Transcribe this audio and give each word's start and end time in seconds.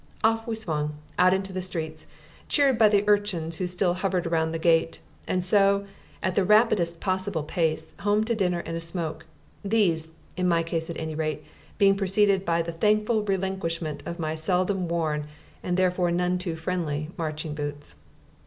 Off 0.23 0.47
we 0.47 0.55
swung, 0.55 0.97
out 1.19 1.31
into 1.31 1.53
the 1.53 1.61
streets 1.61 2.07
cheered 2.49 2.75
by 2.75 2.89
the 2.89 3.03
urchins 3.07 3.57
who 3.57 3.67
still 3.67 3.93
hovered 3.93 4.25
round 4.25 4.51
the 4.51 4.57
gate 4.57 4.99
and 5.27 5.45
so, 5.45 5.85
at 6.23 6.33
the 6.33 6.43
rapidest 6.43 6.99
possible 6.99 7.43
pace, 7.43 7.93
home 7.99 8.23
to 8.23 8.33
dinner 8.33 8.61
and 8.61 8.75
a 8.75 8.79
smoke: 8.81 9.27
these 9.63 10.09
(in 10.35 10.47
my 10.47 10.63
case 10.63 10.89
at 10.89 10.97
any 10.97 11.13
rate) 11.13 11.45
being 11.77 11.95
preceded 11.95 12.43
by 12.43 12.63
the 12.63 12.71
thankful 12.71 13.21
relinquishment 13.25 14.01
of 14.03 14.17
my 14.17 14.33
seldom 14.33 14.87
worn 14.87 15.27
and 15.61 15.77
therefore 15.77 16.09
none 16.09 16.39
too 16.39 16.55
friendly 16.55 17.11
marching 17.15 17.53
boots. 17.53 17.93